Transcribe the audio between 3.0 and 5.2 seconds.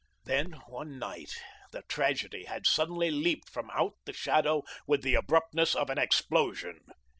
leaped from out the shadow with the